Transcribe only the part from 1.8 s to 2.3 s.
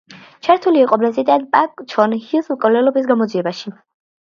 ჩონ